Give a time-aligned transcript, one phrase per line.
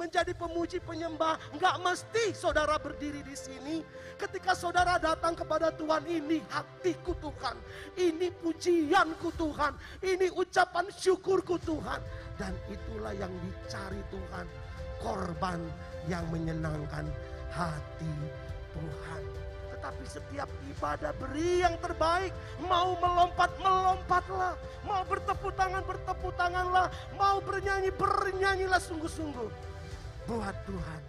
[0.00, 1.36] menjadi pemuji penyembah.
[1.52, 3.84] Nggak mesti saudara berdiri di sini.
[4.16, 7.56] Ketika saudara datang kepada Tuhan, ini hatiku Tuhan.
[8.00, 9.76] Ini pujianku Tuhan.
[10.00, 12.00] Ini ucapan syukurku Tuhan.
[12.40, 14.48] Dan itulah yang dicari Tuhan.
[15.00, 15.60] Korban
[16.08, 17.04] yang menyenangkan
[17.52, 18.12] hati
[18.72, 19.22] Tuhan.
[19.72, 22.36] Tetapi setiap ibadah beri yang terbaik.
[22.60, 24.52] Mau melompat, melompatlah.
[24.84, 26.92] Mau bertepuk tangan, bertepuk tanganlah.
[27.16, 29.48] Mau bernyanyi, bernyanyilah sungguh-sungguh.
[30.28, 31.02] Buat Tuhan.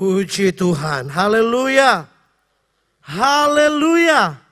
[0.00, 1.12] Puji Tuhan.
[1.12, 2.08] Haleluya.
[3.04, 4.49] Haleluya.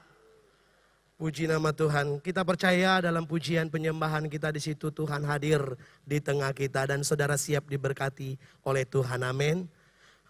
[1.18, 2.22] Puji nama Tuhan.
[2.22, 5.58] Kita percaya dalam pujian penyembahan kita di situ Tuhan hadir
[6.06, 9.26] di tengah kita dan saudara siap diberkati oleh Tuhan.
[9.26, 9.66] Amin.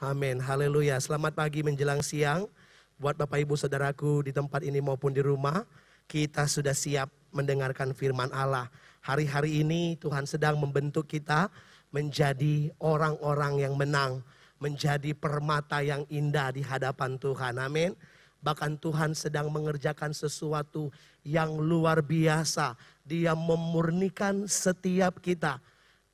[0.01, 0.41] Amin.
[0.41, 0.97] Haleluya.
[0.97, 2.49] Selamat pagi menjelang siang
[2.97, 5.61] buat Bapak Ibu Saudaraku di tempat ini maupun di rumah.
[6.09, 8.73] Kita sudah siap mendengarkan firman Allah.
[9.05, 11.53] Hari-hari ini Tuhan sedang membentuk kita
[11.93, 14.25] menjadi orang-orang yang menang
[14.57, 17.61] menjadi permata yang indah di hadapan Tuhan.
[17.61, 17.93] Amin.
[18.39, 20.95] Bahkan Tuhan sedang mengerjakan sesuatu
[21.27, 22.79] yang luar biasa.
[23.03, 25.59] Dia memurnikan setiap kita.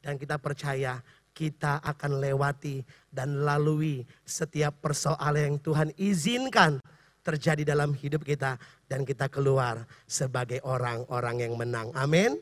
[0.01, 1.01] Dan kita percaya
[1.35, 6.79] kita akan lewati dan lalui setiap persoalan yang Tuhan izinkan
[7.25, 8.57] terjadi dalam hidup kita.
[8.89, 11.93] Dan kita keluar sebagai orang-orang yang menang.
[11.93, 12.41] Amin.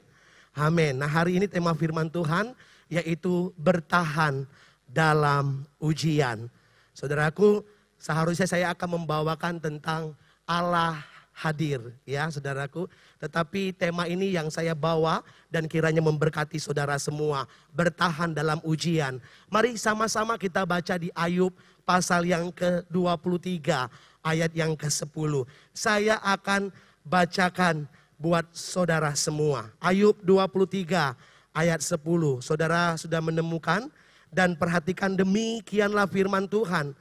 [0.53, 1.01] Amin.
[1.01, 2.53] Nah hari ini tema firman Tuhan
[2.93, 4.45] yaitu bertahan
[4.85, 6.53] dalam ujian.
[6.93, 7.65] Saudaraku,
[8.03, 10.99] seharusnya saya akan membawakan tentang Allah
[11.31, 12.91] hadir ya saudaraku.
[13.23, 17.47] Tetapi tema ini yang saya bawa dan kiranya memberkati saudara semua.
[17.71, 19.23] Bertahan dalam ujian.
[19.47, 21.55] Mari sama-sama kita baca di Ayub
[21.87, 23.87] pasal yang ke-23
[24.23, 25.47] ayat yang ke-10.
[25.71, 26.75] Saya akan
[27.07, 27.87] bacakan
[28.21, 29.71] buat saudara semua.
[29.83, 31.15] Ayub 23
[31.55, 31.99] ayat 10.
[32.43, 33.91] Saudara sudah menemukan?
[34.33, 36.97] Dan perhatikan demikianlah firman Tuhan.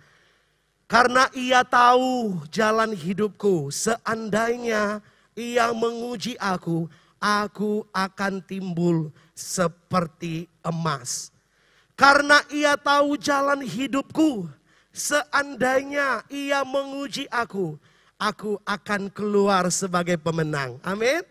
[0.91, 4.99] Karena ia tahu jalan hidupku, seandainya
[5.39, 11.31] ia menguji aku, aku akan timbul seperti emas.
[11.95, 14.51] Karena ia tahu jalan hidupku,
[14.91, 17.79] seandainya ia menguji aku,
[18.19, 20.75] aku akan keluar sebagai pemenang.
[20.83, 21.23] Amin.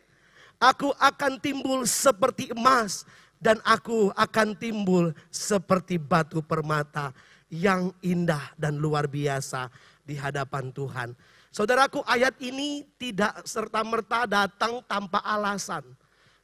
[0.56, 3.04] Aku akan timbul seperti emas
[3.36, 7.12] dan aku akan timbul seperti batu permata
[7.50, 9.68] yang indah dan luar biasa
[10.06, 11.08] di hadapan Tuhan.
[11.50, 15.82] Saudaraku, ayat ini tidak serta-merta datang tanpa alasan.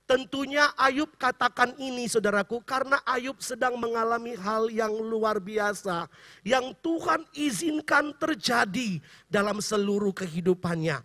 [0.06, 6.06] Tentunya Ayub katakan ini saudaraku karena Ayub sedang mengalami hal yang luar biasa.
[6.46, 11.02] Yang Tuhan izinkan terjadi dalam seluruh kehidupannya.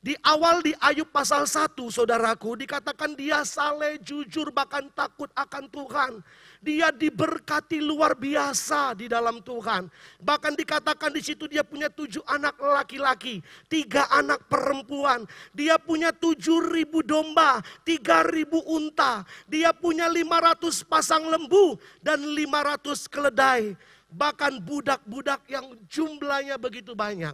[0.00, 6.12] Di awal di Ayub pasal 1 saudaraku dikatakan dia saleh, jujur bahkan takut akan Tuhan.
[6.60, 9.88] Dia diberkati luar biasa di dalam Tuhan.
[10.20, 15.24] Bahkan dikatakan di situ dia punya tujuh anak laki-laki, tiga anak perempuan.
[15.56, 19.24] Dia punya tujuh ribu domba, tiga ribu unta.
[19.48, 23.72] Dia punya lima ratus pasang lembu dan lima ratus keledai.
[24.12, 27.32] Bahkan budak-budak yang jumlahnya begitu banyak.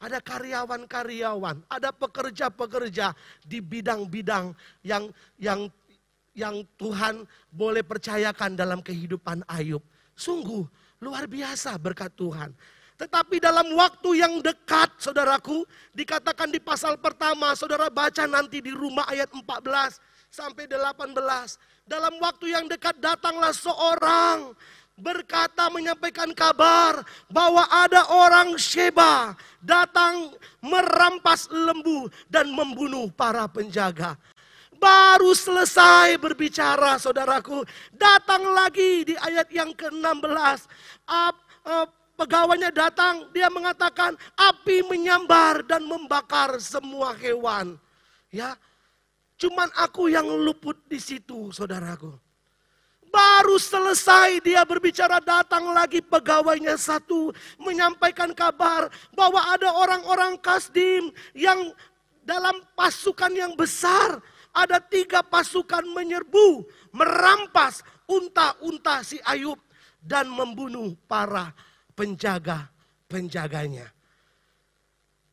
[0.00, 5.68] Ada karyawan-karyawan, ada pekerja-pekerja di bidang-bidang yang yang
[6.36, 9.80] yang Tuhan boleh percayakan dalam kehidupan Ayub.
[10.12, 10.68] Sungguh
[11.00, 12.52] luar biasa berkat Tuhan.
[12.96, 19.04] Tetapi dalam waktu yang dekat, saudaraku, dikatakan di pasal pertama, saudara baca nanti di rumah
[19.08, 20.00] ayat 14
[20.32, 21.12] sampai 18.
[21.84, 24.56] Dalam waktu yang dekat datanglah seorang
[24.96, 30.32] berkata menyampaikan kabar bahwa ada orang Sheba datang
[30.64, 34.16] merampas lembu dan membunuh para penjaga.
[34.76, 37.64] Baru selesai berbicara saudaraku,
[37.96, 40.68] datang lagi di ayat yang ke-16.
[42.16, 47.76] Pegawainya datang, dia mengatakan api menyambar dan membakar semua hewan.
[48.32, 48.56] Ya,
[49.36, 52.12] cuman aku yang luput di situ, saudaraku.
[53.12, 61.72] Baru selesai dia berbicara datang lagi pegawainya satu menyampaikan kabar bahwa ada orang-orang Kasdim yang
[62.24, 64.20] dalam pasukan yang besar
[64.56, 66.64] ada tiga pasukan menyerbu
[66.96, 69.60] merampas unta-unta si Ayub
[70.00, 71.52] dan membunuh para
[71.92, 73.92] penjaga-penjaganya.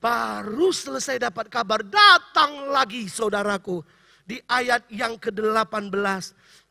[0.04, 3.80] Baru selesai dapat kabar datang lagi saudaraku.
[4.24, 5.92] Di ayat yang ke-18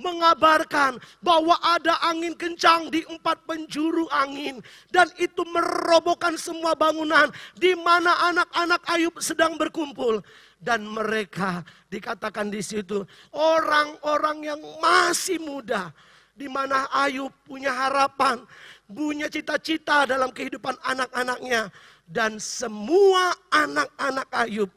[0.01, 4.57] mengabarkan bahwa ada angin kencang di empat penjuru angin.
[4.89, 10.25] Dan itu merobohkan semua bangunan di mana anak-anak Ayub sedang berkumpul
[10.63, 13.03] dan mereka dikatakan di situ
[13.35, 15.91] orang-orang yang masih muda
[16.33, 18.41] di mana Ayub punya harapan,
[18.89, 21.69] punya cita-cita dalam kehidupan anak-anaknya
[22.09, 24.71] dan semua anak-anak Ayub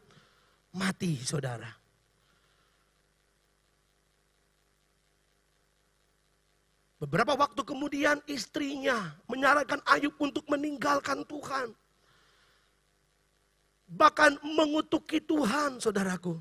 [0.76, 1.70] mati, Saudara.
[6.96, 11.76] Beberapa waktu kemudian istrinya menyarankan Ayub untuk meninggalkan Tuhan.
[13.86, 16.38] Bahkan mengutuki Tuhan saudaraku.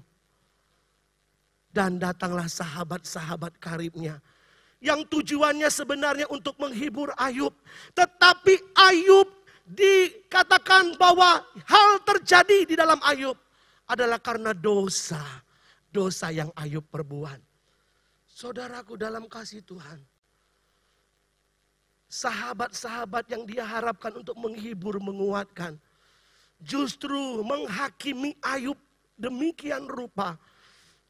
[1.74, 4.22] Dan datanglah sahabat-sahabat karibnya.
[4.78, 7.52] Yang tujuannya sebenarnya untuk menghibur Ayub.
[7.96, 9.26] Tetapi Ayub
[9.64, 13.36] dikatakan bahwa hal terjadi di dalam Ayub
[13.90, 15.20] adalah karena dosa.
[15.90, 17.38] Dosa yang Ayub perbuat.
[18.28, 20.02] Saudaraku dalam kasih Tuhan
[22.14, 25.74] sahabat-sahabat yang dia harapkan untuk menghibur, menguatkan.
[26.62, 28.78] Justru menghakimi Ayub
[29.18, 30.38] demikian rupa.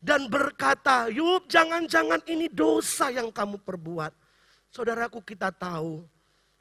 [0.04, 4.12] Dan berkata, Yub jangan-jangan ini dosa yang kamu perbuat.
[4.68, 6.04] Saudaraku kita tahu,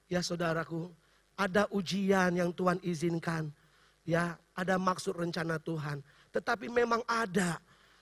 [0.08, 0.88] ya saudaraku,
[1.36, 3.52] ada ujian yang Tuhan izinkan.
[4.08, 6.00] Ya, ada maksud rencana Tuhan.
[6.32, 7.60] Tetapi memang ada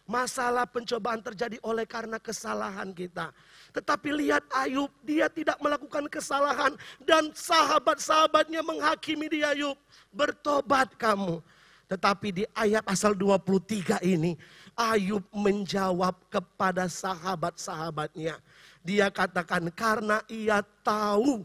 [0.09, 3.31] Masalah pencobaan terjadi oleh karena kesalahan kita.
[3.71, 6.75] Tetapi lihat Ayub, dia tidak melakukan kesalahan.
[6.99, 9.77] Dan sahabat-sahabatnya menghakimi dia Ayub.
[10.11, 11.39] Bertobat kamu.
[11.87, 14.39] Tetapi di ayat asal 23 ini,
[14.75, 18.39] Ayub menjawab kepada sahabat-sahabatnya.
[18.81, 21.43] Dia katakan, karena ia tahu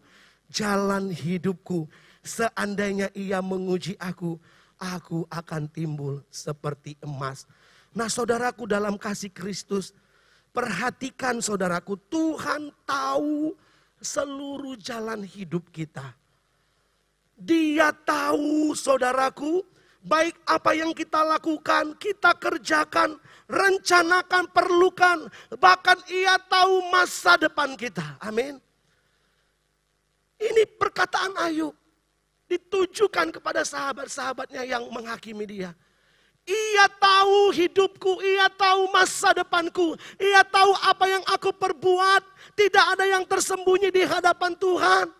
[0.50, 1.91] jalan hidupku.
[2.23, 4.38] Seandainya ia menguji aku,
[4.79, 7.47] aku akan timbul seperti emas
[7.96, 9.96] Nah saudaraku dalam kasih Kristus,
[10.52, 13.56] perhatikan saudaraku, Tuhan tahu
[14.04, 16.12] seluruh jalan hidup kita.
[17.40, 19.64] Dia tahu saudaraku,
[20.04, 23.16] baik apa yang kita lakukan, kita kerjakan,
[23.48, 25.19] rencanakan, perlukan.
[25.56, 28.20] Bahkan ia tahu masa depan kita.
[28.20, 28.60] Amin.
[30.37, 31.72] Ini perkataan Ayub.
[32.46, 35.72] Ditujukan kepada sahabat-sahabatnya yang menghakimi dia.
[36.46, 42.22] Ia tahu hidupku, ia tahu masa depanku, ia tahu apa yang aku perbuat.
[42.54, 45.10] Tidak ada yang tersembunyi di hadapan Tuhan.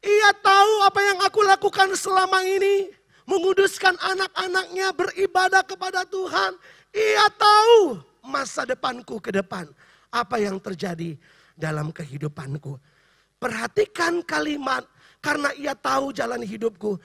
[0.00, 2.88] Ia tahu apa yang aku lakukan selama ini.
[3.28, 6.56] Menguduskan anak-anaknya beribadah kepada Tuhan.
[6.96, 9.68] Ia tahu masa depanku ke depan.
[10.08, 11.20] Apa yang terjadi
[11.52, 12.80] dalam kehidupanku.
[13.36, 14.88] Perhatikan kalimat
[15.20, 16.96] karena ia tahu jalan hidupku.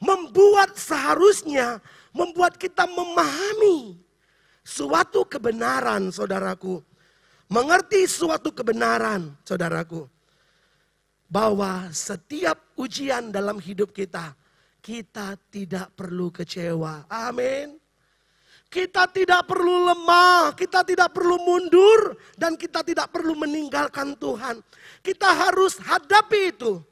[0.00, 1.84] Membuat seharusnya
[2.16, 4.00] membuat kita memahami
[4.64, 6.80] suatu kebenaran, saudaraku.
[7.46, 10.08] Mengerti suatu kebenaran, saudaraku.
[11.28, 14.32] Bahwa setiap ujian dalam hidup kita,
[14.80, 17.06] kita tidak perlu kecewa.
[17.06, 17.76] Amin.
[18.66, 24.58] Kita tidak perlu lemah, kita tidak perlu mundur, dan kita tidak perlu meninggalkan Tuhan.
[25.06, 26.82] Kita harus hadapi itu,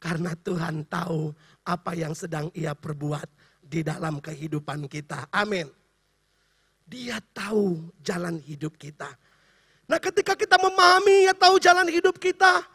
[0.00, 3.39] karena Tuhan tahu apa yang sedang Ia perbuat
[3.70, 5.30] di dalam kehidupan kita.
[5.30, 5.70] Amin.
[6.90, 9.06] Dia tahu jalan hidup kita.
[9.86, 12.66] Nah ketika kita memahami ya tahu jalan hidup kita,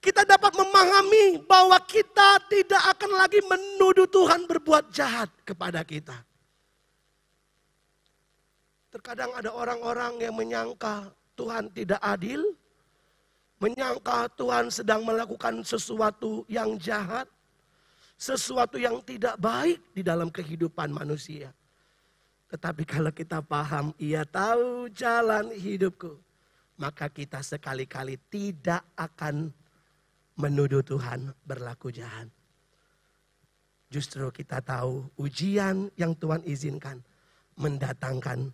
[0.00, 6.16] kita dapat memahami bahwa kita tidak akan lagi menuduh Tuhan berbuat jahat kepada kita.
[8.92, 12.54] Terkadang ada orang-orang yang menyangka Tuhan tidak adil,
[13.58, 17.26] menyangka Tuhan sedang melakukan sesuatu yang jahat,
[18.14, 21.50] sesuatu yang tidak baik di dalam kehidupan manusia.
[22.48, 26.14] Tetapi kalau kita paham, ia tahu jalan hidupku.
[26.74, 29.50] Maka kita sekali-kali tidak akan
[30.34, 32.26] menuduh Tuhan berlaku jahat.
[33.90, 36.98] Justru kita tahu ujian yang Tuhan izinkan
[37.54, 38.50] mendatangkan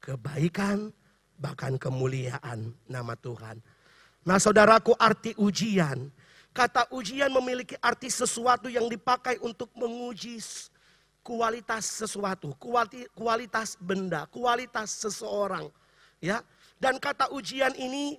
[0.00, 0.88] kebaikan
[1.36, 3.60] bahkan kemuliaan nama Tuhan.
[4.24, 6.08] Nah saudaraku arti ujian
[6.58, 10.42] Kata ujian memiliki arti sesuatu yang dipakai untuk menguji
[11.22, 12.50] kualitas sesuatu,
[13.14, 15.70] kualitas benda, kualitas seseorang,
[16.18, 16.42] ya.
[16.82, 18.18] Dan kata ujian ini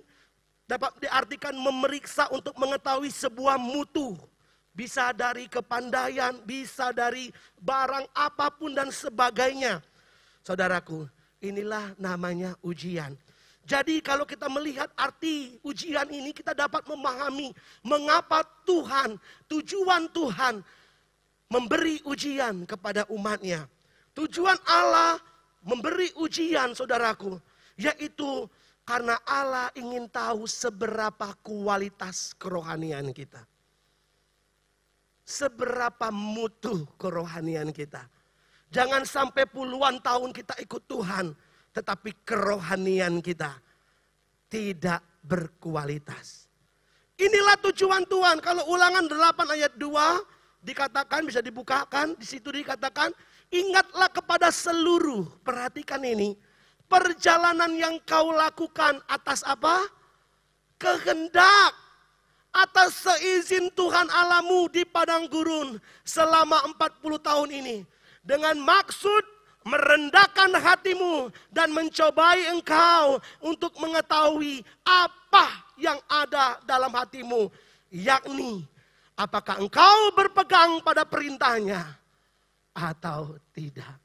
[0.64, 4.16] dapat diartikan memeriksa untuk mengetahui sebuah mutu.
[4.72, 7.28] Bisa dari kepandaian, bisa dari
[7.60, 9.84] barang apa pun dan sebagainya.
[10.40, 11.04] Saudaraku,
[11.44, 13.12] inilah namanya ujian.
[13.64, 17.54] Jadi kalau kita melihat arti ujian ini kita dapat memahami
[17.86, 19.14] mengapa Tuhan,
[19.46, 20.64] tujuan Tuhan
[21.50, 23.66] memberi ujian kepada umatnya.
[24.14, 25.18] Tujuan Allah
[25.62, 27.38] memberi ujian saudaraku.
[27.80, 28.48] Yaitu
[28.84, 33.40] karena Allah ingin tahu seberapa kualitas kerohanian kita.
[35.22, 38.02] Seberapa mutu kerohanian kita.
[38.70, 41.34] Jangan sampai puluhan tahun kita ikut Tuhan.
[41.70, 43.54] Tetapi kerohanian kita
[44.50, 46.50] tidak berkualitas.
[47.20, 48.40] Inilah tujuan Tuhan.
[48.42, 52.16] Kalau ulangan 8 ayat 2 dikatakan, bisa dibukakan.
[52.16, 53.12] Di situ dikatakan,
[53.52, 56.34] ingatlah kepada seluruh, perhatikan ini
[56.90, 59.86] perjalanan yang kau lakukan atas apa?
[60.74, 61.78] Kehendak.
[62.50, 67.86] Atas seizin Tuhan alamu di padang gurun selama 40 tahun ini.
[68.26, 69.22] Dengan maksud
[69.64, 77.52] merendahkan hatimu dan mencobai engkau untuk mengetahui apa yang ada dalam hatimu.
[77.90, 78.64] Yakni
[79.18, 81.84] apakah engkau berpegang pada perintahnya
[82.72, 83.98] atau tidak.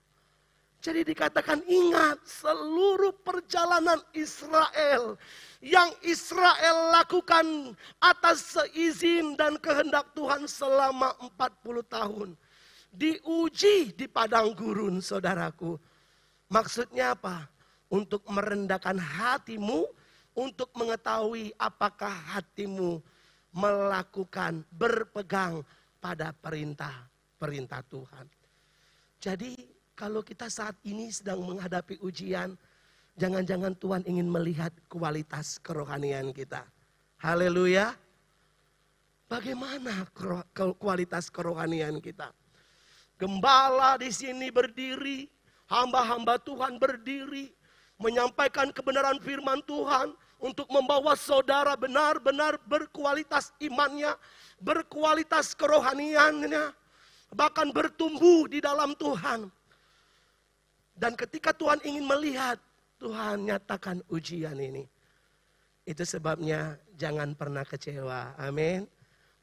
[0.86, 5.18] Jadi dikatakan ingat seluruh perjalanan Israel
[5.58, 12.30] yang Israel lakukan atas seizin dan kehendak Tuhan selama 40 tahun.
[12.96, 15.76] Diuji di padang gurun saudaraku.
[16.48, 17.52] Maksudnya apa?
[17.92, 19.84] Untuk merendahkan hatimu,
[20.32, 23.04] untuk mengetahui apakah hatimu
[23.56, 25.64] melakukan, berpegang
[26.00, 28.26] pada perintah-perintah Tuhan.
[29.20, 29.56] Jadi
[29.96, 32.52] kalau kita saat ini sedang menghadapi ujian,
[33.16, 36.68] jangan-jangan Tuhan ingin melihat kualitas kerohanian kita.
[37.24, 37.96] Haleluya.
[39.26, 40.06] Bagaimana
[40.78, 42.30] kualitas kerohanian kita?
[43.16, 45.32] Gembala di sini berdiri,
[45.72, 47.52] hamba-hamba Tuhan berdiri,
[47.96, 50.12] menyampaikan kebenaran firman Tuhan
[50.44, 54.20] untuk membawa saudara benar-benar berkualitas imannya,
[54.60, 56.76] berkualitas kerohaniannya,
[57.32, 59.48] bahkan bertumbuh di dalam Tuhan.
[60.96, 62.60] Dan ketika Tuhan ingin melihat,
[63.00, 64.88] Tuhan nyatakan ujian ini.
[65.86, 68.34] Itu sebabnya jangan pernah kecewa.
[68.40, 68.88] Amin.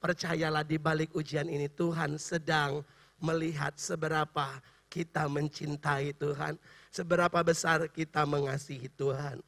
[0.03, 2.83] Percayalah di balik ujian ini Tuhan sedang
[3.23, 4.61] melihat seberapa
[4.91, 6.59] kita mencintai Tuhan.
[6.93, 9.41] Seberapa besar kita mengasihi Tuhan.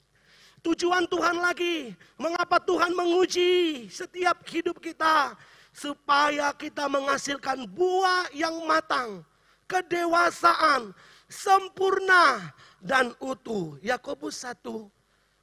[0.64, 5.37] Tujuan Tuhan lagi, mengapa Tuhan menguji setiap hidup kita.
[5.75, 9.26] Supaya kita menghasilkan buah yang matang,
[9.66, 10.95] kedewasaan,
[11.26, 13.75] sempurna dan utuh.
[13.83, 14.62] Yakobus 1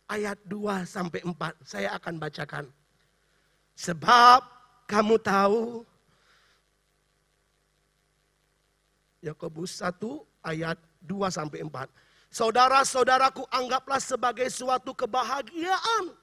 [0.08, 1.36] ayat 2 sampai 4
[1.68, 2.66] saya akan bacakan.
[3.76, 4.40] Sebab
[4.88, 5.84] kamu tahu
[9.22, 9.98] Yakobus 1
[10.42, 11.88] ayat 2 sampai 4.
[12.32, 16.14] Saudara-saudaraku anggaplah sebagai suatu kebahagiaan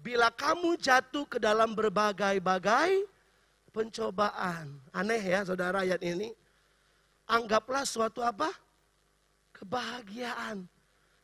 [0.00, 3.06] bila kamu jatuh ke dalam berbagai-bagai
[3.70, 4.76] pencobaan.
[4.90, 6.34] Aneh ya saudara ayat ini.
[7.26, 8.48] Anggaplah suatu apa?
[9.56, 10.68] kebahagiaan.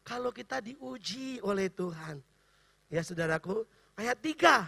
[0.02, 2.18] Kalau kita diuji oleh Tuhan.
[2.88, 4.66] Ya saudaraku, ayat 3.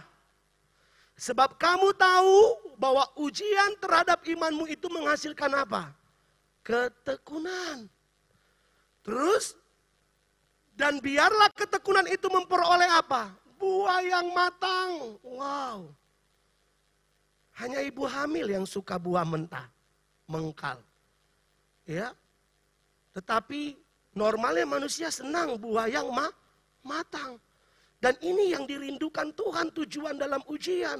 [1.17, 2.39] Sebab kamu tahu
[2.79, 5.91] bahwa ujian terhadap imanmu itu menghasilkan apa?
[6.65, 7.85] Ketekunan.
[9.05, 9.53] Terus,
[10.73, 13.29] dan biarlah ketekunan itu memperoleh apa?
[13.61, 15.21] Buah yang matang.
[15.21, 15.93] Wow.
[17.55, 19.69] Hanya ibu hamil yang suka buah mentah,
[20.27, 20.81] mengkal.
[21.85, 22.11] Ya,
[23.15, 23.79] tetapi
[24.11, 26.27] normalnya manusia senang buah yang ma
[26.83, 27.39] matang.
[28.03, 30.99] Dan ini yang dirindukan Tuhan tujuan dalam ujian.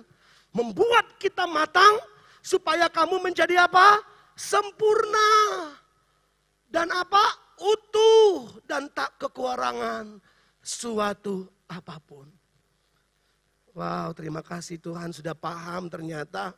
[0.55, 1.99] Membuat kita matang
[2.39, 3.99] supaya kamu menjadi apa?
[4.35, 5.31] Sempurna.
[6.67, 7.23] Dan apa?
[7.55, 10.19] Utuh dan tak kekurangan
[10.59, 12.27] suatu apa pun.
[13.71, 16.51] Wow, terima kasih Tuhan sudah paham ternyata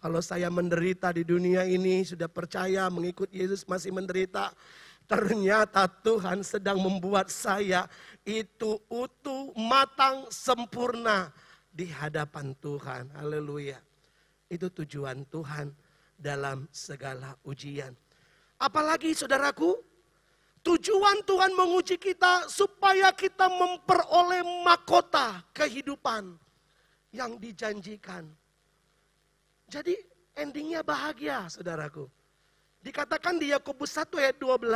[0.00, 4.48] kalau saya menderita di dunia ini, sudah percaya mengikut Yesus masih menderita.
[5.04, 7.84] Ternyata Tuhan sedang membuat saya
[8.24, 11.28] itu utuh, matang, sempurna
[11.68, 13.12] di hadapan Tuhan.
[13.12, 13.76] Haleluya.
[14.48, 15.68] Itu tujuan Tuhan
[16.20, 17.96] dalam segala ujian.
[18.60, 19.72] Apalagi saudaraku,
[20.60, 26.36] tujuan Tuhan menguji kita supaya kita memperoleh mahkota kehidupan
[27.16, 28.28] yang dijanjikan
[29.70, 29.94] jadi
[30.34, 32.10] endingnya bahagia saudaraku.
[32.82, 34.66] Dikatakan di Yakobus 1 ayat 12,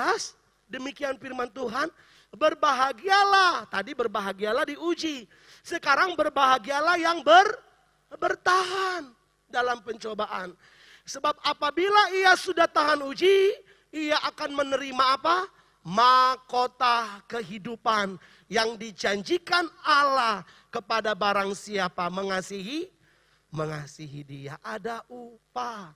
[0.71, 1.91] demikian firman Tuhan,
[2.31, 3.67] berbahagialah.
[3.67, 5.27] Tadi berbahagialah diuji.
[5.67, 7.59] Sekarang berbahagialah yang ber,
[8.15, 9.11] bertahan
[9.51, 10.55] dalam pencobaan.
[11.05, 13.53] Sebab apabila ia sudah tahan uji,
[13.93, 15.47] ia akan menerima apa?
[15.85, 18.17] Mahkota kehidupan
[18.49, 20.41] yang dijanjikan Allah
[20.73, 22.89] kepada barang siapa mengasihi
[23.55, 24.57] mengasihi dia.
[24.65, 25.95] Ada upah.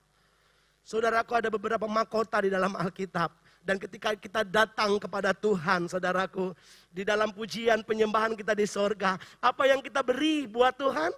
[0.87, 3.35] Saudaraku ada beberapa mahkota di dalam Alkitab.
[3.61, 6.57] Dan ketika kita datang kepada Tuhan, saudaraku,
[6.89, 11.13] di dalam pujian penyembahan kita di sorga, apa yang kita beri buat Tuhan?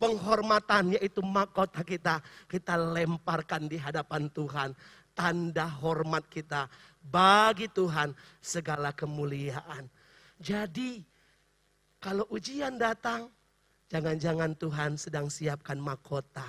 [0.00, 4.72] Penghormatan, yaitu mahkota kita, kita lemparkan di hadapan Tuhan.
[5.12, 6.64] Tanda hormat kita
[7.04, 9.84] bagi Tuhan segala kemuliaan.
[10.40, 11.04] Jadi,
[12.00, 13.28] kalau ujian datang,
[13.92, 16.48] jangan-jangan Tuhan sedang siapkan mahkota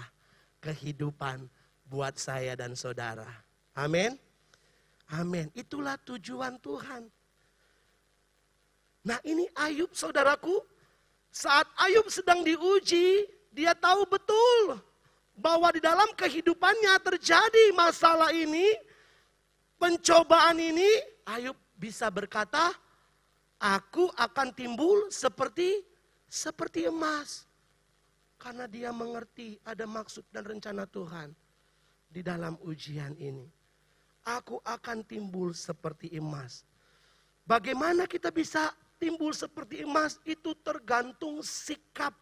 [0.64, 1.44] kehidupan
[1.92, 3.28] buat saya dan saudara.
[3.76, 4.16] Amin.
[5.12, 5.52] Amin.
[5.52, 7.12] Itulah tujuan Tuhan.
[9.04, 10.64] Nah ini Ayub saudaraku.
[11.32, 14.82] Saat Ayub sedang diuji, dia tahu betul
[15.38, 18.74] bahwa di dalam kehidupannya terjadi masalah ini,
[19.78, 20.90] pencobaan ini,
[21.28, 22.74] Ayub bisa berkata,
[23.62, 25.84] aku akan timbul seperti
[26.32, 27.46] seperti emas.
[28.42, 31.30] Karena dia mengerti ada maksud dan rencana Tuhan
[32.10, 33.62] di dalam ujian ini
[34.26, 36.66] aku akan timbul seperti emas.
[37.46, 38.70] Bagaimana kita bisa
[39.02, 40.22] timbul seperti emas?
[40.22, 42.14] Itu tergantung sikap.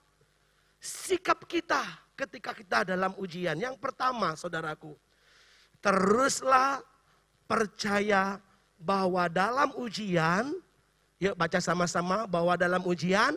[0.80, 1.84] Sikap kita
[2.16, 3.56] ketika kita dalam ujian.
[3.60, 4.96] Yang pertama saudaraku,
[5.84, 6.80] teruslah
[7.48, 8.40] percaya
[8.80, 10.56] bahwa dalam ujian,
[11.20, 13.36] yuk baca sama-sama bahwa dalam ujian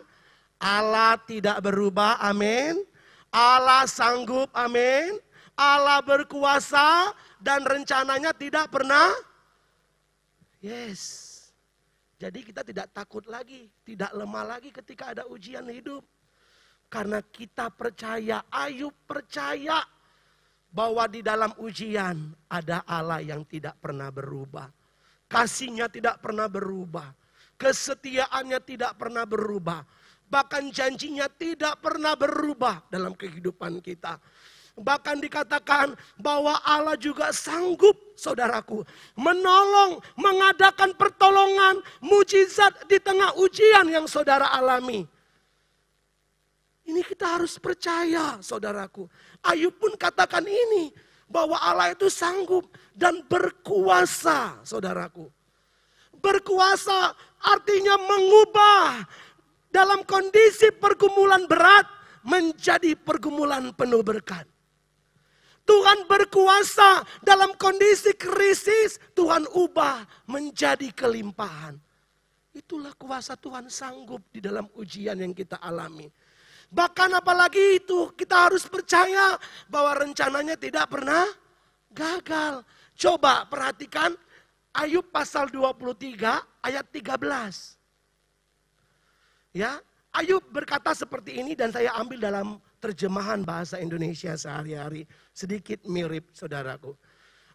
[0.63, 2.79] Allah tidak berubah, amin.
[3.27, 5.19] Allah sanggup, amin.
[5.59, 7.11] Allah berkuasa,
[7.43, 9.11] dan rencananya tidak pernah
[10.63, 11.29] yes.
[12.15, 16.07] Jadi kita tidak takut lagi, tidak lemah lagi ketika ada ujian hidup.
[16.93, 19.81] Karena kita percaya, Ayub percaya
[20.69, 24.69] bahwa di dalam ujian ada Allah yang tidak pernah berubah.
[25.25, 27.09] Kasihnya tidak pernah berubah.
[27.57, 29.81] Kesetiaannya tidak pernah berubah.
[30.29, 34.21] Bahkan janjinya tidak pernah berubah dalam kehidupan kita.
[34.77, 38.85] Bahkan dikatakan bahwa Allah juga sanggup, saudaraku,
[39.17, 45.09] menolong, mengadakan pertolongan, mujizat di tengah ujian yang saudara alami.
[46.83, 49.07] Ini kita harus percaya, saudaraku.
[49.39, 50.91] Ayub pun katakan ini,
[51.33, 55.31] bahwa Allah itu sanggup dan berkuasa, saudaraku.
[56.19, 59.03] Berkuasa artinya mengubah
[59.73, 61.89] dalam kondisi pergumulan berat
[62.23, 64.47] menjadi pergumulan penuh berkat.
[65.63, 71.79] Tuhan berkuasa dalam kondisi krisis, Tuhan ubah menjadi kelimpahan.
[72.53, 76.11] Itulah kuasa Tuhan sanggup di dalam ujian yang kita alami.
[76.73, 79.37] Bahkan apalagi itu kita harus percaya
[79.69, 81.29] bahwa rencananya tidak pernah
[81.93, 82.65] gagal.
[82.97, 84.17] Coba perhatikan
[84.73, 86.17] Ayub pasal 23
[86.65, 87.77] ayat 13.
[89.53, 89.77] Ya,
[90.17, 95.05] Ayub berkata seperti ini dan saya ambil dalam terjemahan bahasa Indonesia sehari-hari.
[95.29, 96.97] Sedikit mirip saudaraku.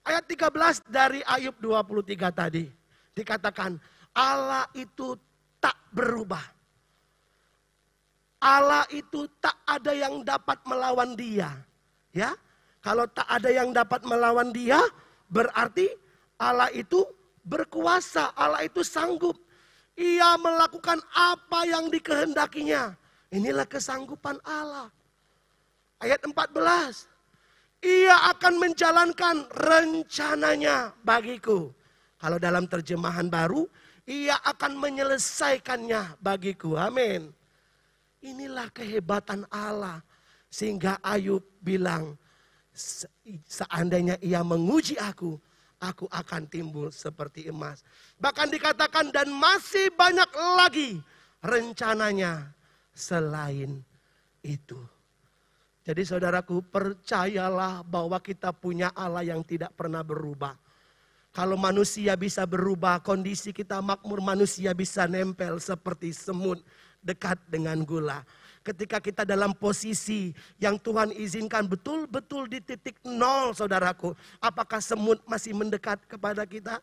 [0.07, 2.71] Ayat 13 dari Ayub 23 tadi.
[3.19, 3.83] Dikatakan
[4.15, 5.19] Allah itu
[5.59, 6.58] tak berubah.
[8.49, 11.53] Allah itu tak ada yang dapat melawan dia.
[12.17, 12.33] Ya,
[12.81, 14.81] kalau tak ada yang dapat melawan dia,
[15.29, 15.93] berarti
[16.41, 17.05] Allah itu
[17.45, 19.37] berkuasa, Allah itu sanggup.
[20.01, 22.97] Ia melakukan apa yang dikehendakinya.
[23.29, 24.89] Inilah kesanggupan Allah.
[26.01, 27.85] Ayat 14.
[27.85, 31.75] Ia akan menjalankan rencananya bagiku.
[32.19, 33.69] Kalau dalam terjemahan baru,
[34.09, 36.79] ia akan menyelesaikannya bagiku.
[36.79, 37.38] Amin.
[38.23, 40.03] Inilah kehebatan Allah.
[40.49, 42.17] Sehingga Ayub bilang,
[43.45, 45.37] seandainya ia menguji aku,
[45.79, 47.85] aku akan timbul seperti emas.
[48.19, 50.91] Bahkan dikatakan dan masih banyak lagi
[51.45, 52.51] rencananya
[52.97, 53.85] selain
[54.43, 54.79] itu.
[55.89, 60.53] Jadi saudaraku percayalah bahwa kita punya Allah yang tidak pernah berubah.
[61.33, 66.61] Kalau manusia bisa berubah, kondisi kita makmur manusia bisa nempel seperti semut
[67.09, 68.21] dekat dengan gula.
[68.61, 74.13] Ketika kita dalam posisi yang Tuhan izinkan betul-betul di titik nol saudaraku.
[74.45, 76.77] Apakah semut masih mendekat kepada kita?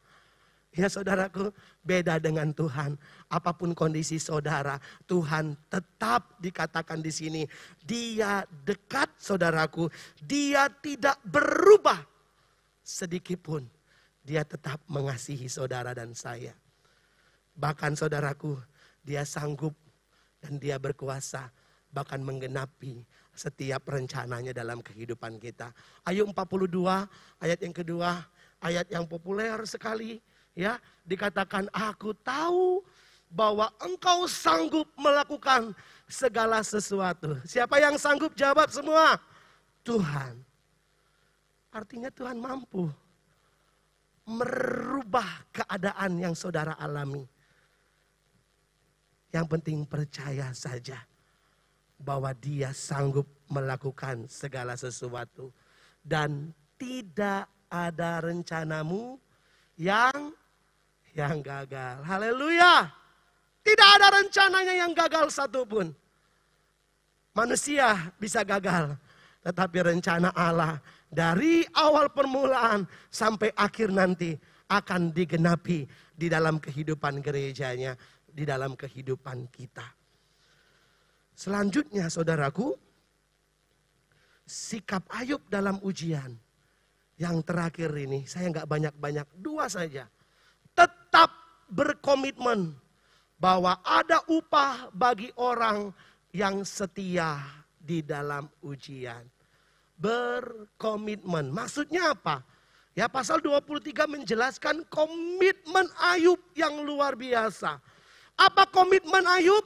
[0.76, 3.00] Ya saudaraku, beda dengan Tuhan.
[3.32, 4.76] Apa pun kondisi saudara,
[5.08, 7.44] Tuhan tetap dikatakan di sini.
[7.80, 9.88] Dia dekat saudaraku,
[10.20, 12.04] dia tidak berubah
[12.84, 13.64] sedikit pun.
[14.26, 16.52] Dia tetap mengasihi saudara dan saya.
[17.56, 18.60] Bahkan saudaraku,
[19.06, 19.72] dia sanggup
[20.46, 21.50] dan dia berkuasa
[21.90, 23.02] bahkan menggenapi
[23.34, 25.74] setiap rencananya dalam kehidupan kita.
[26.06, 26.70] Ayat 42,
[27.42, 28.22] ayat yang kedua,
[28.62, 30.22] ayat yang populer sekali
[30.54, 32.86] ya dikatakan aku tahu
[33.34, 35.74] bahwa engkau sanggup melakukan
[36.06, 37.42] segala sesuatu.
[37.42, 39.18] Siapa yang sanggup jawab semua?
[39.82, 40.38] Tuhan.
[41.74, 42.88] Artinya Tuhan mampu.
[44.26, 47.30] merubah keadaan yang saudara alami.
[49.36, 50.96] Yang penting percaya saja
[52.00, 55.52] bahwa dia sanggup melakukan segala sesuatu.
[56.00, 59.20] Dan tidak ada rencanamu
[59.76, 60.32] yang
[61.12, 62.00] yang gagal.
[62.08, 62.88] Haleluya.
[63.60, 65.92] Tidak ada rencananya yang gagal satupun.
[67.36, 68.96] Manusia bisa gagal.
[69.44, 70.80] Tetapi rencana Allah
[71.12, 74.40] dari awal permulaan sampai akhir nanti
[74.72, 78.00] akan digenapi di dalam kehidupan gerejanya,
[78.36, 79.88] di dalam kehidupan kita.
[81.32, 82.76] Selanjutnya saudaraku,
[84.44, 86.36] sikap Ayub dalam ujian.
[87.16, 90.04] Yang terakhir ini, saya nggak banyak-banyak, dua saja.
[90.76, 91.32] Tetap
[91.72, 92.76] berkomitmen
[93.40, 95.96] bahwa ada upah bagi orang
[96.36, 97.40] yang setia
[97.80, 99.24] di dalam ujian.
[99.96, 101.56] Berkomitmen.
[101.56, 102.44] Maksudnya apa?
[102.96, 107.80] Ya pasal 23 menjelaskan komitmen Ayub yang luar biasa.
[108.36, 109.64] Apa komitmen Ayub?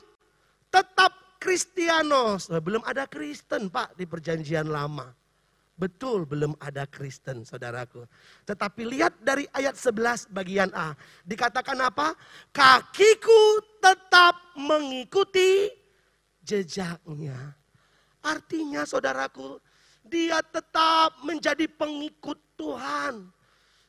[0.69, 2.51] Tetap Kristianos.
[2.61, 5.09] Belum ada Kristen Pak di perjanjian lama.
[5.79, 8.03] Betul belum ada Kristen saudaraku.
[8.43, 10.91] Tetapi lihat dari ayat 11 bagian A.
[11.23, 12.11] Dikatakan apa?
[12.51, 15.71] Kakiku tetap mengikuti
[16.43, 17.55] jejaknya.
[18.19, 19.63] Artinya saudaraku,
[20.03, 23.31] dia tetap menjadi pengikut Tuhan.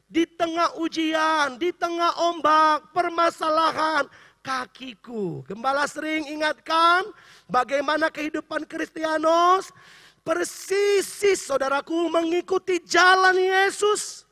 [0.07, 4.07] Di tengah ujian, di tengah ombak, permasalahan,
[4.41, 5.45] kakiku.
[5.47, 7.09] Gembala sering ingatkan
[7.47, 9.73] bagaimana kehidupan Kristianos
[10.21, 14.29] persis saudaraku mengikuti jalan Yesus.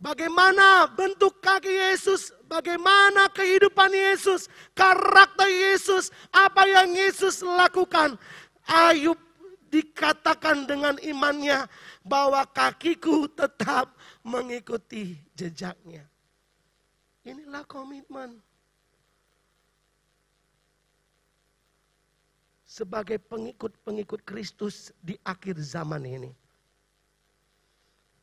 [0.00, 8.16] Bagaimana bentuk kaki Yesus, bagaimana kehidupan Yesus, karakter Yesus, apa yang Yesus lakukan.
[8.64, 9.20] Ayub
[9.68, 11.68] dikatakan dengan imannya
[12.00, 13.92] bahwa kakiku tetap
[14.24, 16.08] mengikuti jejaknya.
[17.20, 18.40] Inilah komitmen.
[22.70, 26.30] Sebagai pengikut-pengikut Kristus di akhir zaman ini.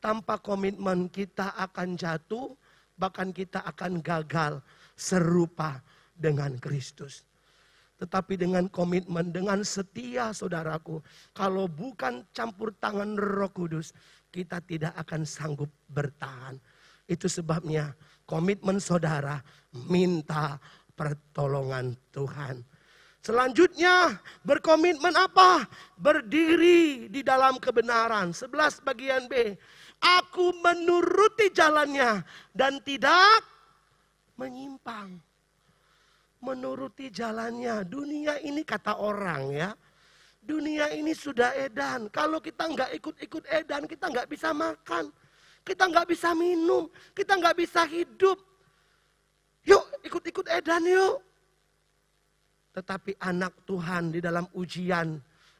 [0.00, 2.56] Tanpa komitmen kita akan jatuh,
[2.96, 4.64] bahkan kita akan gagal
[4.96, 5.84] serupa
[6.16, 7.28] dengan Kristus.
[8.00, 11.04] Tetapi dengan komitmen, dengan setia saudaraku,
[11.36, 13.92] kalau bukan campur tangan roh kudus,
[14.32, 16.56] kita tidak akan sanggup bertahan.
[17.04, 17.92] Itu sebabnya
[18.24, 19.42] komitmen saudara
[19.90, 20.56] minta
[20.94, 22.77] pertolongan Tuhan.
[23.18, 25.66] Selanjutnya berkomitmen apa?
[25.98, 28.30] Berdiri di dalam kebenaran.
[28.30, 29.58] 11 bagian B.
[29.98, 32.22] Aku menuruti jalannya
[32.54, 33.42] dan tidak
[34.38, 35.18] menyimpang.
[36.38, 37.82] Menuruti jalannya.
[37.82, 39.70] Dunia ini kata orang ya.
[40.38, 42.06] Dunia ini sudah edan.
[42.08, 45.10] Kalau kita nggak ikut-ikut edan, kita nggak bisa makan.
[45.66, 46.88] Kita nggak bisa minum.
[47.12, 48.38] Kita nggak bisa hidup.
[49.68, 51.27] Yuk ikut-ikut edan yuk.
[52.72, 55.18] Tetapi anak Tuhan di dalam ujian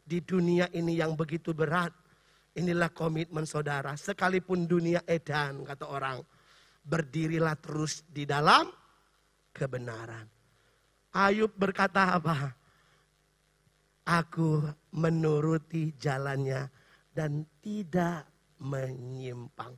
[0.09, 1.93] di dunia ini yang begitu berat.
[2.57, 3.95] Inilah komitmen saudara.
[3.95, 6.19] Sekalipun dunia edan kata orang.
[6.83, 8.73] Berdirilah terus di dalam
[9.53, 10.25] kebenaran.
[11.13, 12.55] Ayub berkata apa?
[14.09, 14.65] Aku
[14.97, 16.65] menuruti jalannya
[17.13, 18.25] dan tidak
[18.63, 19.77] menyimpang.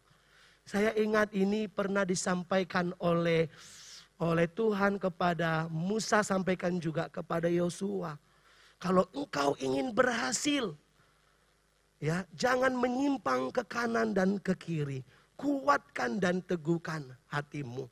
[0.63, 3.51] Saya ingat ini pernah disampaikan oleh
[4.21, 8.21] oleh Tuhan kepada Musa sampaikan juga kepada Yosua.
[8.77, 10.77] Kalau engkau ingin berhasil,
[12.01, 15.01] ya jangan menyimpang ke kanan dan ke kiri.
[15.41, 17.89] Kuatkan dan teguhkan hatimu.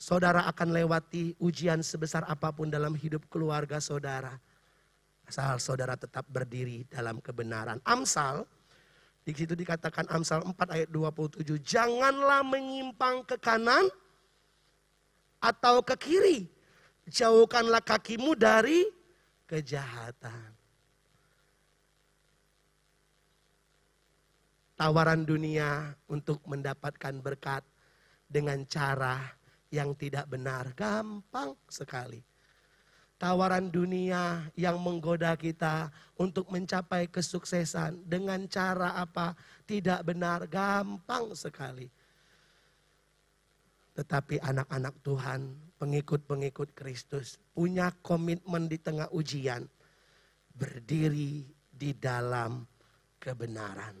[0.00, 4.32] Saudara akan lewati ujian sebesar apa pun dalam hidup keluarga saudara.
[5.28, 7.80] Asal saudara tetap berdiri dalam kebenaran.
[7.84, 8.48] Amsal,
[9.24, 11.56] di situ dikatakan Amsal 4 ayat 27.
[11.60, 13.88] Janganlah menyimpang ke kanan
[15.44, 16.48] atau ke kiri.
[17.04, 18.88] Jauhkanlah kakimu dari
[19.44, 20.56] kejahatan.
[24.74, 27.62] Tawaran dunia untuk mendapatkan berkat
[28.24, 29.20] dengan cara
[29.68, 32.24] yang tidak benar gampang sekali.
[33.14, 41.86] Tawaran dunia yang menggoda kita untuk mencapai kesuksesan dengan cara apa tidak benar gampang sekali
[43.94, 49.62] tetapi anak-anak Tuhan, pengikut-pengikut Kristus, punya komitmen di tengah ujian,
[50.54, 52.66] berdiri di dalam
[53.22, 53.94] kebenaran.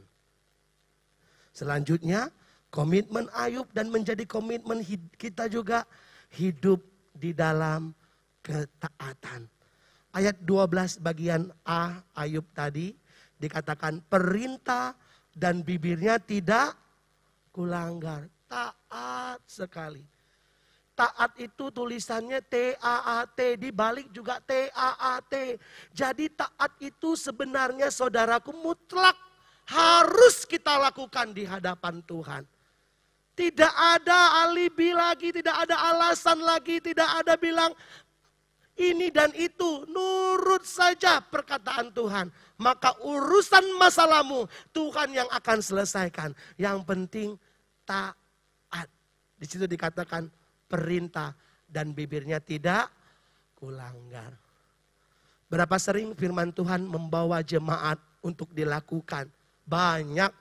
[1.54, 2.26] Selanjutnya,
[2.74, 4.82] komitmen Ayub dan menjadi komitmen
[5.14, 5.86] kita juga
[6.34, 6.82] hidup
[7.14, 7.94] di dalam
[8.42, 9.46] ketaatan.
[10.10, 12.94] Ayat 12 bagian A Ayub tadi
[13.38, 14.94] dikatakan perintah
[15.34, 16.74] dan bibirnya tidak
[17.54, 18.26] kulanggar.
[18.54, 20.06] Taat sekali.
[20.94, 25.58] Taat itu tulisannya T-A-A-T, dibalik juga T-A-A-T.
[25.90, 29.18] Jadi taat itu sebenarnya saudaraku mutlak
[29.66, 32.46] harus kita lakukan di hadapan Tuhan.
[33.34, 37.74] Tidak ada alibi lagi, tidak ada alasan lagi, tidak ada bilang
[38.78, 39.82] ini dan itu.
[39.90, 42.30] Nurut saja perkataan Tuhan.
[42.62, 46.30] Maka urusan masalahmu Tuhan yang akan selesaikan.
[46.54, 47.28] Yang penting
[47.82, 48.14] taat.
[49.38, 50.30] Di situ dikatakan
[50.70, 51.34] perintah
[51.66, 52.90] dan bibirnya tidak
[53.58, 54.34] kulanggar.
[55.48, 59.30] Berapa sering firman Tuhan membawa jemaat untuk dilakukan?
[59.68, 60.32] Banyak.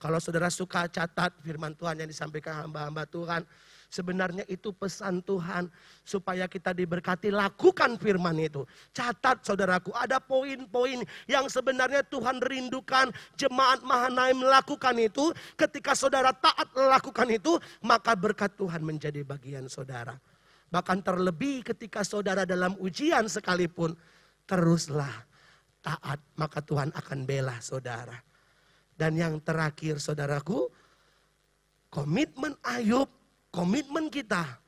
[0.00, 3.46] Kalau saudara suka catat firman Tuhan yang disampaikan hamba-hamba Tuhan.
[3.92, 5.68] Sebenarnya itu pesan Tuhan
[6.00, 8.64] supaya kita diberkati lakukan firman itu.
[8.88, 15.36] Catat saudaraku ada poin-poin yang sebenarnya Tuhan rindukan jemaat Mahanaim melakukan itu.
[15.60, 20.16] Ketika saudara taat melakukan itu maka berkat Tuhan menjadi bagian saudara.
[20.72, 23.92] Bahkan terlebih ketika saudara dalam ujian sekalipun
[24.48, 25.12] teruslah
[25.84, 28.16] taat maka Tuhan akan bela saudara.
[28.96, 30.72] Dan yang terakhir saudaraku
[31.92, 33.21] komitmen Ayub
[33.52, 34.58] komitmen kita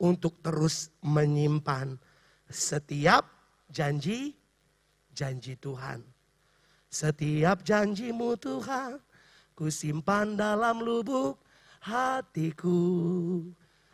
[0.00, 2.00] untuk terus menyimpan
[2.48, 3.28] setiap
[3.68, 4.34] janji
[5.12, 6.00] janji Tuhan.
[6.90, 8.98] Setiap janjimu Tuhan,
[9.54, 11.38] ku simpan dalam lubuk
[11.84, 12.80] hatiku.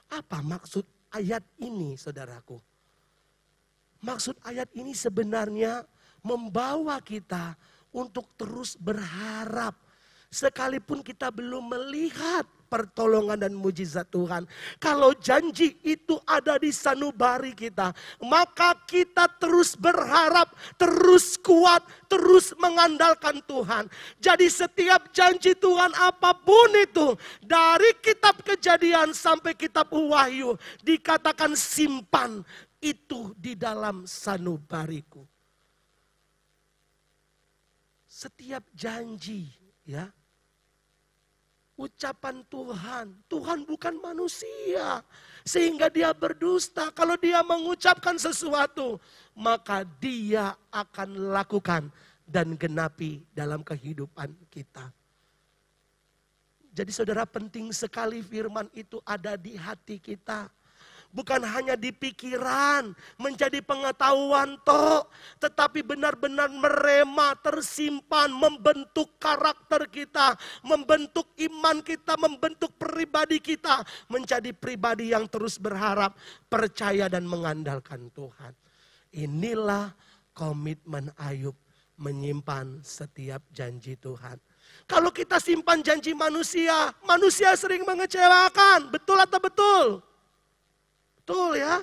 [0.09, 2.57] Apa maksud ayat ini saudaraku?
[4.01, 5.85] Maksud ayat ini sebenarnya
[6.23, 7.59] membawa kita
[7.91, 9.77] untuk terus berharap.
[10.31, 14.45] Sekalipun kita belum melihat pertolongan dan mujizat Tuhan.
[14.83, 23.39] Kalau janji itu ada di sanubari kita, maka kita terus berharap, terus kuat, terus mengandalkan
[23.47, 23.87] Tuhan.
[24.19, 32.43] Jadi setiap janji Tuhan apa pun itu, dari kitab kejadian sampai kitab wahyu, dikatakan simpan
[32.83, 35.25] itu di dalam sanubariku.
[38.17, 39.53] Setiap janji
[39.85, 40.09] ya
[41.77, 43.12] ucapan Tuhan.
[43.29, 45.05] Tuhan bukan manusia.
[45.45, 46.91] Sehingga dia berdusta.
[46.91, 48.99] Kalau dia mengucapkan sesuatu,
[49.37, 51.93] maka dia akan lakukan
[52.27, 54.91] dan genapi dalam kehidupan kita.
[56.77, 60.53] Jadi saudara penting sekali firman itu ada di hati kita
[61.14, 65.07] bukan hanya di pikiran, menjadi pengetahuan toh,
[65.42, 75.11] tetapi benar-benar merema, tersimpan, membentuk karakter kita, membentuk iman kita, membentuk pribadi kita, menjadi pribadi
[75.12, 76.14] yang terus berharap,
[76.49, 78.53] percaya dan mengandalkan Tuhan.
[79.16, 79.92] Inilah
[80.37, 81.57] komitmen Ayub
[81.97, 84.37] menyimpan setiap janji Tuhan.
[84.85, 88.92] Kalau kita simpan janji manusia, manusia sering mengecewakan.
[88.92, 89.87] Betul atau betul?
[91.27, 91.83] Betul ya.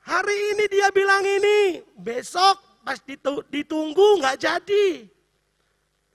[0.00, 2.96] Hari ini dia bilang ini, besok pas
[3.52, 5.04] ditunggu nggak jadi.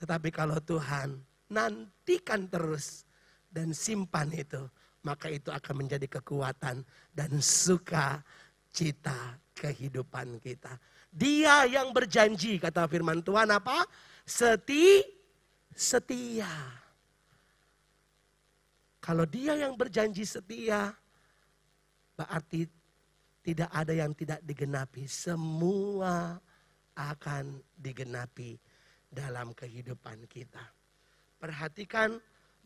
[0.02, 1.14] Tetapi kalau Tuhan
[1.46, 3.06] nantikan terus
[3.46, 4.58] dan simpan itu,
[5.06, 6.82] maka itu akan menjadi kekuatan
[7.14, 8.18] dan suka
[8.74, 10.74] cita kehidupan kita.
[11.14, 13.86] Dia yang berjanji, kata firman Tuhan apa?
[14.26, 14.98] Seti,
[15.70, 16.50] setia.
[18.98, 20.90] Kalau dia yang berjanji setia,
[22.16, 22.64] Berarti
[23.44, 25.04] tidak ada yang tidak digenapi.
[25.06, 26.40] Semua
[26.96, 28.56] akan digenapi
[29.12, 30.64] dalam kehidupan kita.
[31.36, 32.16] Perhatikan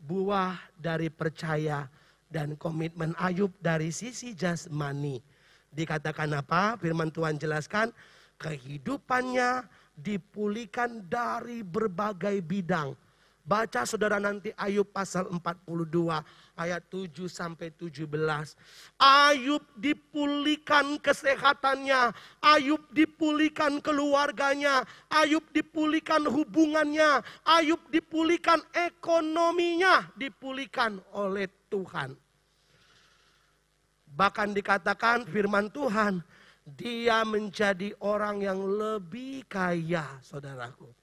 [0.01, 1.91] buah dari percaya
[2.31, 5.19] dan komitmen Ayub dari sisi jasmani.
[5.75, 6.79] Dikatakan apa?
[6.79, 7.91] Firman Tuhan jelaskan,
[8.39, 9.67] kehidupannya
[9.99, 12.95] dipulihkan dari berbagai bidang
[13.41, 16.23] Baca saudara nanti Ayub pasal 42
[16.55, 18.05] ayat 7 sampai 17.
[19.01, 22.13] Ayub dipulihkan kesehatannya,
[22.45, 32.13] Ayub dipulihkan keluarganya, Ayub dipulihkan hubungannya, Ayub dipulihkan ekonominya, dipulihkan oleh Tuhan.
[34.11, 36.21] Bahkan dikatakan firman Tuhan,
[36.77, 41.00] dia menjadi orang yang lebih kaya, saudaraku.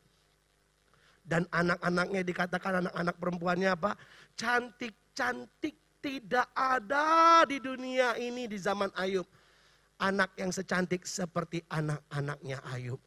[1.27, 3.99] Dan anak-anaknya dikatakan anak-anak perempuannya apa?
[4.39, 9.27] Cantik-cantik tidak ada di dunia ini di zaman Ayub.
[9.99, 13.03] Anak yang secantik seperti anak-anaknya Ayub.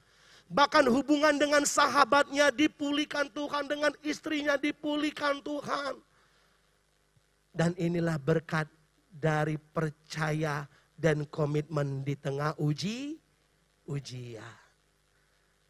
[0.53, 5.97] Bahkan hubungan dengan sahabatnya dipulihkan Tuhan, dengan istrinya dipulihkan Tuhan.
[7.57, 8.69] Dan inilah berkat
[9.09, 13.17] dari percaya dan komitmen di tengah uji,
[13.89, 14.59] ujian.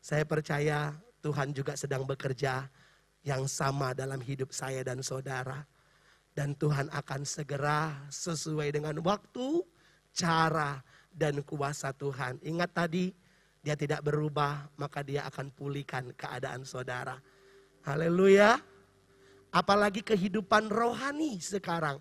[0.00, 2.68] Saya percaya Tuhan juga sedang bekerja
[3.20, 5.64] yang sama dalam hidup saya dan saudara.
[6.32, 9.60] Dan Tuhan akan segera sesuai dengan waktu,
[10.14, 10.80] cara,
[11.10, 12.38] dan kuasa Tuhan.
[12.40, 13.10] Ingat tadi,
[13.60, 17.18] dia tidak berubah, maka dia akan pulihkan keadaan saudara.
[17.84, 18.56] Haleluya.
[19.50, 21.98] Apalagi kehidupan rohani sekarang.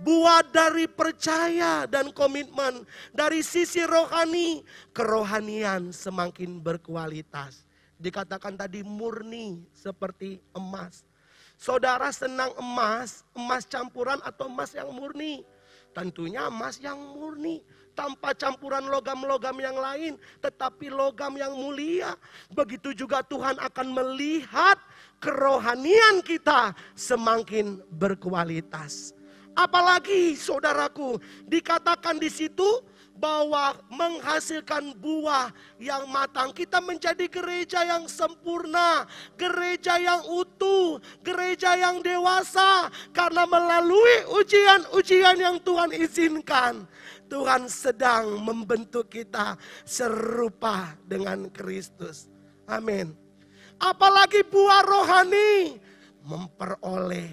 [0.00, 2.88] Buat dari percaya dan komitmen.
[3.12, 4.64] Dari sisi rohani,
[4.96, 7.65] kerohanian semakin berkualitas.
[7.96, 11.04] Dikatakan tadi murni seperti emas.
[11.56, 15.40] Saudara senang emas, emas campuran atau emas yang murni?
[15.96, 17.64] Tentunya emas yang murni
[17.96, 22.12] tanpa campuran logam-logam yang lain, tetapi logam yang mulia.
[22.52, 24.76] Begitu juga Tuhan akan melihat
[25.16, 29.16] kerohanian kita semakin berkualitas.
[29.56, 31.16] Apalagi saudaraku,
[31.48, 32.84] dikatakan di situ
[33.16, 35.50] bahwa menghasilkan buah
[35.80, 36.52] yang matang.
[36.52, 42.92] Kita menjadi gereja yang sempurna, gereja yang utuh, gereja yang dewasa.
[43.10, 46.84] Karena melalui ujian-ujian yang Tuhan izinkan,
[47.26, 52.30] Tuhan sedang membentuk kita serupa dengan Kristus.
[52.68, 53.16] Amin.
[53.76, 55.76] Apalagi buah rohani
[56.24, 57.28] memperoleh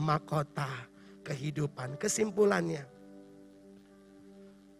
[0.00, 0.68] mahkota
[1.22, 2.00] kehidupan.
[2.00, 2.82] Kesimpulannya,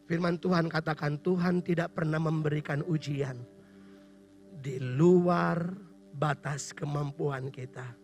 [0.07, 3.38] firman Tuhan katakan Tuhan tidak pernah memberikan ujian
[4.62, 5.75] di luar
[6.15, 7.99] batas kemampuan kita.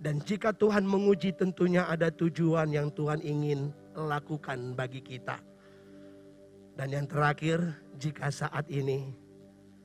[0.00, 5.36] Dan jika Tuhan menguji tentunya ada tujuan yang Tuhan ingin lakukan bagi kita.
[6.72, 7.60] Dan yang terakhir,
[8.00, 9.12] jika saat ini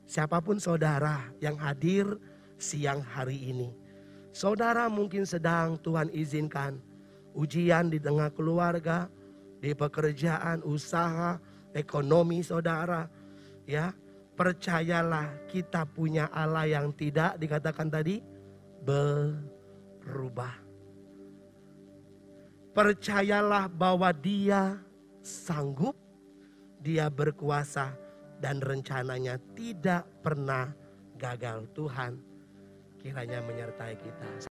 [0.08, 2.08] siapa pun saudara yang hadir
[2.56, 3.68] siang hari ini,
[4.32, 6.80] saudara mungkin sedang Tuhan izinkan
[7.36, 9.12] ujian di tengah keluarga,
[9.60, 11.40] di pekerjaan, usaha,
[11.72, 13.08] ekonomi saudara.
[13.66, 13.90] Ya,
[14.36, 18.22] percayalah kita punya Allah yang tidak dikatakan tadi
[18.84, 20.54] berubah.
[22.76, 24.76] Percayalah bahwa dia
[25.24, 25.96] sanggup,
[26.84, 27.96] dia berkuasa
[28.36, 30.76] dan rencananya tidak pernah
[31.16, 31.64] gagal.
[31.72, 32.20] Tuhan
[33.00, 34.28] kiranya menyertai kita.